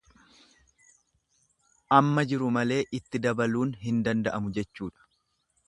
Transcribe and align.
Amma 1.99 2.25
jiru 2.33 2.49
malee 2.57 2.79
itti 3.01 3.23
dabaluun 3.27 3.77
hin 3.85 4.01
danda'mu 4.09 4.53
jechuudha. 4.59 5.11